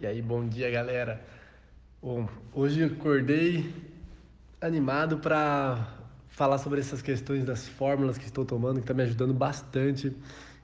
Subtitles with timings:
[0.00, 1.22] E aí, bom dia, galera.
[2.00, 3.70] Bom, hoje acordei
[4.58, 5.94] animado para
[6.26, 10.16] falar sobre essas questões das fórmulas que estou tomando, que está me ajudando bastante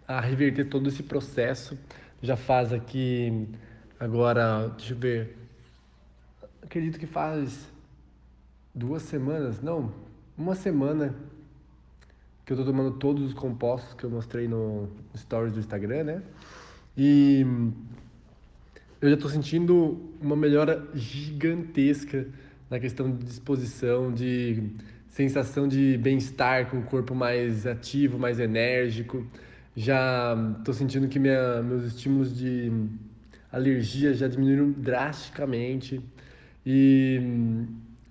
[0.09, 1.77] a reverter todo esse processo.
[2.23, 3.47] Já faz aqui
[4.01, 5.37] agora, deixa eu ver,
[6.63, 7.71] acredito que faz
[8.75, 9.93] duas semanas, não,
[10.35, 11.15] uma semana
[12.47, 16.23] que eu estou tomando todos os compostos que eu mostrei no stories do Instagram, né?
[16.97, 17.45] E
[19.07, 22.27] eu já estou sentindo uma melhora gigantesca
[22.69, 24.65] na questão de disposição, de
[25.09, 29.25] sensação de bem-estar com o corpo mais ativo, mais enérgico.
[29.77, 32.73] Já estou sentindo que minha, meus estímulos de
[33.53, 36.01] alergia já diminuíram drasticamente
[36.65, 37.21] e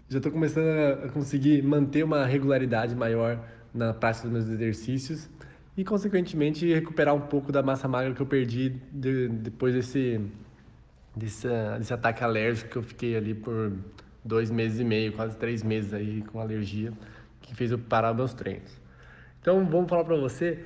[0.08, 5.30] já estou começando a conseguir manter uma regularidade maior na prática dos meus exercícios
[5.76, 10.22] e, consequentemente, recuperar um pouco da massa magra que eu perdi de, depois desse
[11.16, 11.48] desse,
[11.78, 13.74] desse ataque alérgico que eu fiquei ali por
[14.24, 16.92] dois meses e meio, quase três meses aí com alergia,
[17.42, 18.72] que fez eu parar meus treinos.
[19.40, 20.66] Então vamos falar para você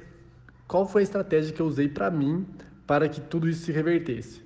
[0.68, 2.46] qual foi a estratégia que eu usei para mim
[2.88, 4.42] para que tudo isso se revertesse.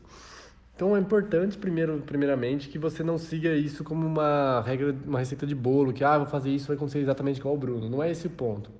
[0.75, 5.45] Então é importante, primeiro, primeiramente, que você não siga isso como uma regra, uma receita
[5.45, 7.87] de bolo, que ah, vou fazer isso vai acontecer exatamente igual o Bruno.
[7.87, 8.71] Não é esse o ponto.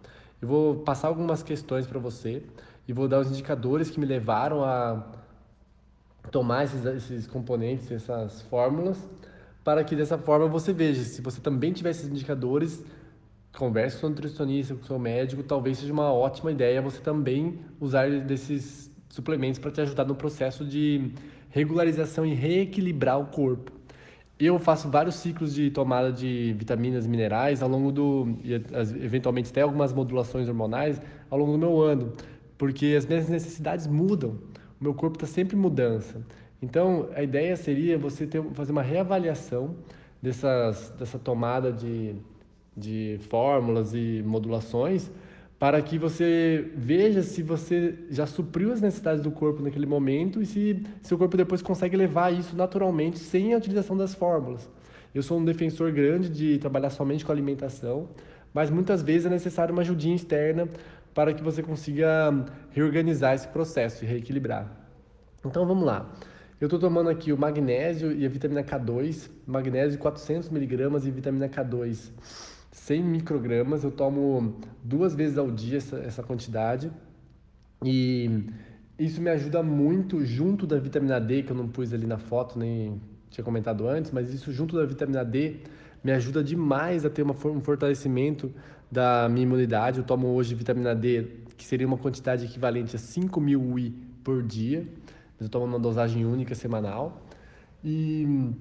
[0.42, 2.44] Eu vou passar algumas questões para você
[2.88, 5.06] e vou dar os indicadores que me levaram a
[6.32, 8.98] tomar esses, esses componentes, essas fórmulas,
[9.64, 11.04] para que dessa forma você veja.
[11.04, 12.84] Se você também tiver esses indicadores,
[13.58, 18.10] converse com o nutricionista, com seu médico, talvez seja uma ótima ideia você também usar
[18.22, 21.12] desses suplementos para te ajudar no processo de
[21.50, 23.72] regularização e reequilibrar o corpo.
[24.40, 28.54] Eu faço vários ciclos de tomada de vitaminas minerais ao longo do, e
[29.04, 32.12] eventualmente até algumas modulações hormonais ao longo do meu ano,
[32.58, 34.40] porque as minhas necessidades mudam
[34.84, 36.22] meu corpo está sempre em mudança.
[36.62, 39.76] Então, a ideia seria você ter, fazer uma reavaliação
[40.22, 42.16] dessas, dessa tomada de,
[42.76, 45.10] de fórmulas e modulações
[45.58, 50.46] para que você veja se você já supriu as necessidades do corpo naquele momento e
[50.46, 54.70] se seu corpo depois consegue levar isso naturalmente sem a utilização das fórmulas.
[55.14, 58.10] Eu sou um defensor grande de trabalhar somente com alimentação,
[58.54, 60.68] mas muitas vezes é necessário uma ajudinha externa
[61.14, 64.70] para que você consiga reorganizar esse processo e reequilibrar.
[65.46, 66.12] Então vamos lá.
[66.60, 71.48] Eu estou tomando aqui o magnésio e a vitamina K2, magnésio 400 miligramas e vitamina
[71.50, 72.12] K2
[72.72, 73.84] 100 microgramas.
[73.84, 76.92] Eu tomo duas vezes ao dia essa, essa quantidade
[77.84, 78.46] e
[78.98, 82.58] isso me ajuda muito junto da vitamina D que eu não pus ali na foto
[82.58, 83.02] nem
[83.34, 85.58] tinha comentado antes, mas isso junto da vitamina D
[86.04, 88.54] me ajuda demais a ter uma, um fortalecimento
[88.92, 89.98] da minha imunidade.
[89.98, 91.28] Eu tomo hoje vitamina D,
[91.58, 94.88] que seria uma quantidade equivalente a 5 mil UI por dia,
[95.36, 97.24] mas eu tomo uma dosagem única semanal.
[97.84, 98.52] E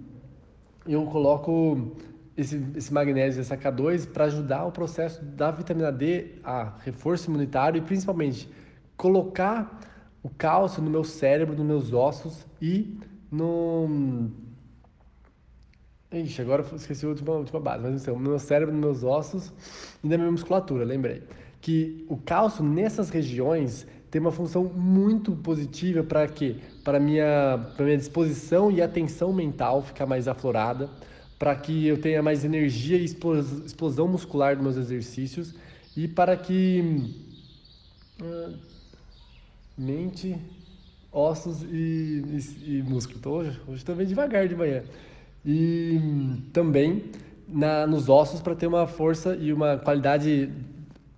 [0.87, 1.95] eu coloco
[2.35, 7.79] esse, esse magnésio, essa K2, para ajudar o processo da vitamina D a reforço imunitário
[7.79, 8.49] e principalmente
[8.97, 9.81] colocar
[10.23, 12.99] o cálcio no meu cérebro, nos meus ossos e
[13.31, 14.31] no
[16.13, 19.03] Ixi, agora eu esqueci a última, a última base, mas assim, no meu cérebro, meus
[19.03, 19.51] ossos
[20.05, 21.23] e na minha musculatura, lembrei.
[21.61, 26.57] Que o cálcio nessas regiões tem uma função muito positiva para quê?
[26.85, 30.91] Para minha, minha disposição e atenção mental ficar mais aflorada,
[31.39, 35.55] para que eu tenha mais energia e explosão muscular nos meus exercícios
[35.97, 37.11] e para que
[38.21, 38.55] uh,
[39.79, 40.37] mente,
[41.11, 42.23] ossos e,
[42.67, 43.19] e, e músculo.
[43.19, 44.83] Tô, hoje estou bem devagar de manhã
[45.45, 47.05] e também
[47.49, 50.51] na, nos ossos para ter uma força e uma qualidade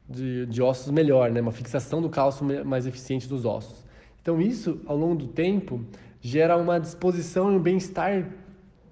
[0.09, 1.41] de, de ossos melhor, né?
[1.41, 3.85] uma fixação do cálcio mais eficiente dos ossos.
[4.21, 5.81] Então isso, ao longo do tempo,
[6.21, 8.27] gera uma disposição e um bem-estar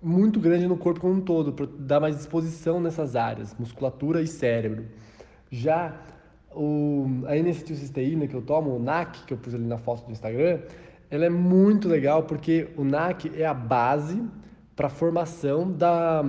[0.03, 4.26] muito grande no corpo como um todo, para dar mais disposição nessas áreas, musculatura e
[4.26, 4.84] cérebro.
[5.50, 5.97] Já
[6.54, 10.12] o, a N-acetilcisteína que eu tomo, o NAC, que eu pus ali na foto do
[10.12, 10.60] Instagram,
[11.10, 14.23] ela é muito legal porque o NAC é a base
[14.75, 16.25] para a formação da,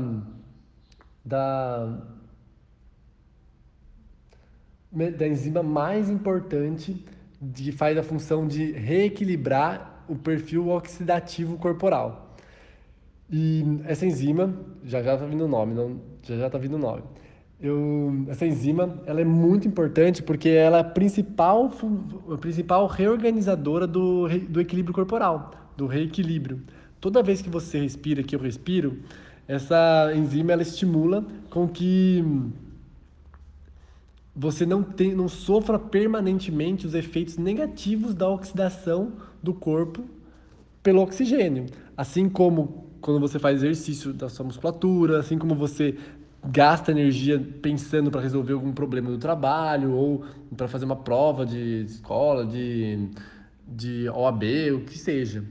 [1.24, 2.00] da,
[4.92, 7.04] da enzima mais importante
[7.54, 12.36] que faz a função de reequilibrar o perfil oxidativo corporal.
[13.30, 14.54] E essa enzima,
[14.84, 17.04] já já está vindo o nome, não, já já está vindo o nome.
[17.60, 21.72] Eu, essa enzima ela é muito importante porque ela é a principal,
[22.31, 26.62] a principal reorganizadora do, do equilíbrio corporal, do reequilíbrio.
[27.03, 29.00] Toda vez que você respira, que eu respiro,
[29.45, 32.23] essa enzima ela estimula com que
[34.33, 39.11] você não, tem, não sofra permanentemente os efeitos negativos da oxidação
[39.44, 40.05] do corpo
[40.81, 41.65] pelo oxigênio.
[41.97, 45.97] Assim como quando você faz exercício da sua musculatura, assim como você
[46.41, 50.23] gasta energia pensando para resolver algum problema do trabalho ou
[50.56, 53.09] para fazer uma prova de escola, de,
[53.67, 55.44] de OAB, o que seja.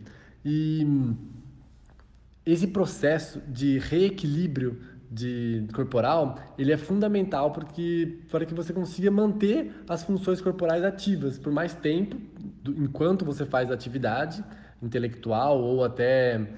[0.43, 0.87] E
[2.45, 4.81] esse processo de reequilíbrio
[5.11, 11.39] de corporal, ele é fundamental porque para que você consiga manter as funções corporais ativas
[11.39, 12.17] por mais tempo,
[12.63, 14.43] do, enquanto você faz atividade
[14.83, 16.49] intelectual ou até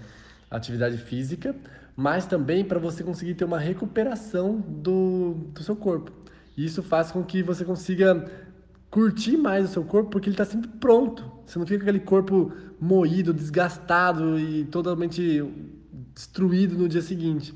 [0.51, 1.55] atividade física,
[1.97, 6.13] mas também para você conseguir ter uma recuperação do, do seu corpo.
[6.57, 8.31] Isso faz com que você consiga
[8.94, 11.29] curtir mais o seu corpo porque ele está sempre pronto.
[11.44, 15.44] Você não fica com aquele corpo moído, desgastado e totalmente
[16.14, 17.52] destruído no dia seguinte.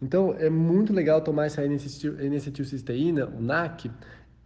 [0.00, 3.90] Então, é muito legal tomar essa N-acetilcisteína, o NAC,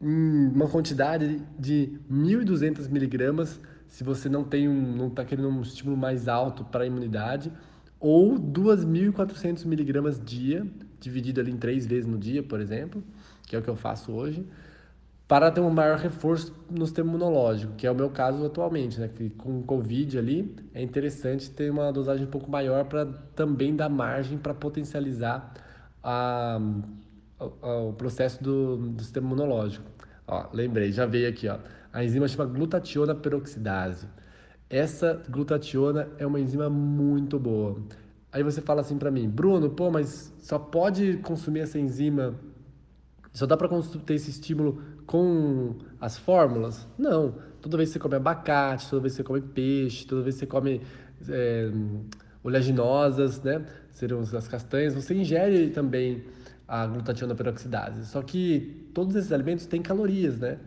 [0.01, 5.61] em uma quantidade de 1.200 miligramas, se você não tem um, não está querendo um
[5.61, 7.53] estímulo mais alto para a imunidade,
[7.99, 10.67] ou 2.400 miligramas dia,
[10.99, 13.05] dividido ali em três vezes no dia, por exemplo,
[13.47, 14.43] que é o que eu faço hoje,
[15.31, 19.07] para ter um maior reforço no sistema imunológico, que é o meu caso atualmente, né?
[19.07, 23.07] Que com o Covid ali é interessante ter uma dosagem um pouco maior para
[23.37, 25.55] também dar margem para potencializar
[26.03, 26.59] a,
[27.39, 29.85] a, o processo do, do sistema imunológico.
[30.27, 31.59] Ó, lembrei, já veio aqui, ó.
[31.93, 34.09] A enzima chama glutationa peroxidase.
[34.69, 37.77] Essa glutationa é uma enzima muito boa.
[38.33, 42.35] Aí você fala assim para mim, Bruno, pô, mas só pode consumir essa enzima
[43.33, 43.69] só dá para
[44.05, 46.87] ter esse estímulo com as fórmulas?
[46.99, 47.35] Não.
[47.61, 50.41] Toda vez que você come abacate, toda vez que você come peixe, toda vez que
[50.41, 50.81] você come
[51.29, 51.71] é,
[52.43, 53.65] oleaginosas, né?
[53.93, 56.25] Seriam as castanhas, você ingere também
[56.67, 58.07] a glutationa peroxidase.
[58.07, 60.59] Só que todos esses alimentos têm calorias, né?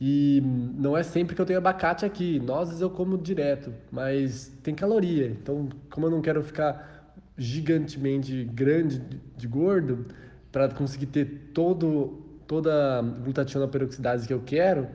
[0.00, 0.42] E
[0.76, 2.38] não é sempre que eu tenho abacate aqui.
[2.38, 5.26] Nozes eu como direto, mas tem caloria.
[5.28, 9.02] Então, como eu não quero ficar gigantemente grande
[9.36, 10.06] de gordo,
[10.56, 14.88] para conseguir ter todo, toda a glutationa peroxidase que eu quero,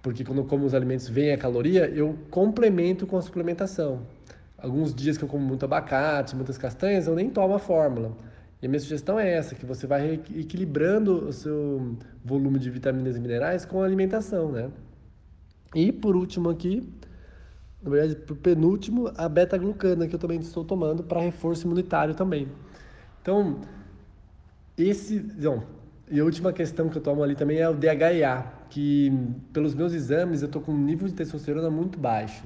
[0.00, 4.06] porque quando eu como os alimentos vem a caloria, eu complemento com a suplementação.
[4.56, 8.16] Alguns dias que eu como muito abacate, muitas castanhas, eu nem tomo a fórmula.
[8.62, 13.18] E a minha sugestão é essa, que você vai equilibrando o seu volume de vitaminas
[13.18, 14.70] e minerais com a alimentação, né?
[15.74, 16.90] E por último aqui,
[17.82, 22.48] na verdade, por penúltimo, a beta-glucana que eu também estou tomando para reforço imunitário também.
[23.20, 23.60] Então,
[24.76, 25.64] esse, não,
[26.10, 29.12] e a última questão que eu tomo ali também é o DHA, que
[29.52, 32.44] pelos meus exames eu tô com um nível de testosterona muito baixo.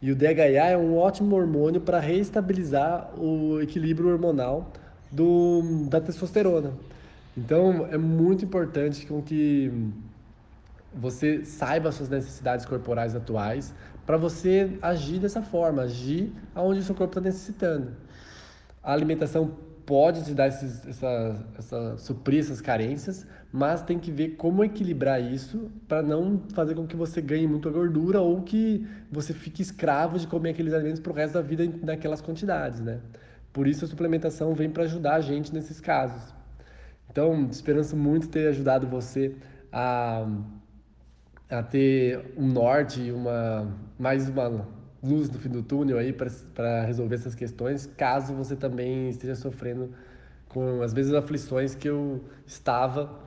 [0.00, 4.72] E o DHA é um ótimo hormônio para reestabilizar o equilíbrio hormonal
[5.10, 6.72] do, da testosterona.
[7.36, 9.72] Então é muito importante com que
[10.94, 13.74] você saiba suas necessidades corporais atuais
[14.06, 17.92] para você agir dessa forma, agir aonde o seu corpo está necessitando.
[18.82, 19.52] A alimentação
[19.90, 25.20] pode te dar esses, essa, essa, suprir essas carências, mas tem que ver como equilibrar
[25.20, 30.16] isso para não fazer com que você ganhe muita gordura ou que você fique escravo
[30.16, 33.00] de comer aqueles alimentos para o resto da vida naquelas quantidades, né?
[33.52, 36.32] Por isso a suplementação vem para ajudar a gente nesses casos.
[37.10, 39.34] Então, esperanço muito ter ajudado você
[39.72, 40.24] a,
[41.50, 44.68] a ter um norte, uma mais uma
[45.02, 49.90] luz no fim do túnel aí para resolver essas questões, caso você também esteja sofrendo
[50.48, 53.20] com as mesmas aflições que eu estava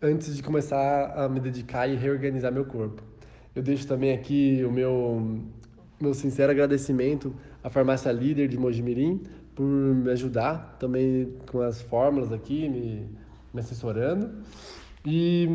[0.00, 3.02] antes de começar a me dedicar e reorganizar meu corpo.
[3.54, 5.42] Eu deixo também aqui o meu
[6.00, 9.20] meu sincero agradecimento à farmácia líder de Mojimirim
[9.54, 13.08] por me ajudar também com as fórmulas aqui, me,
[13.54, 14.30] me assessorando.
[15.06, 15.46] E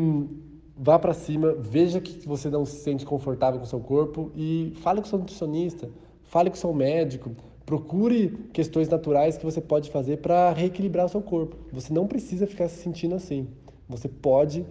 [0.78, 5.00] vá para cima, veja que você não se sente confortável com seu corpo e fale
[5.00, 5.90] com o seu nutricionista,
[6.22, 7.32] fale com o seu médico,
[7.66, 11.56] procure questões naturais que você pode fazer para reequilibrar o seu corpo.
[11.72, 13.48] Você não precisa ficar se sentindo assim.
[13.88, 14.64] Você pode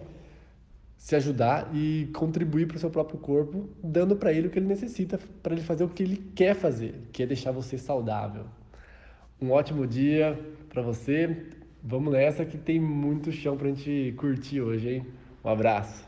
[0.96, 4.66] se ajudar e contribuir para o seu próprio corpo, dando para ele o que ele
[4.66, 8.46] necessita para ele fazer o que ele quer fazer, que é deixar você saudável.
[9.40, 10.36] Um ótimo dia
[10.68, 11.46] para você.
[11.84, 15.06] Vamos nessa que tem muito chão para a gente curtir hoje, hein?
[15.44, 16.07] Um abraço.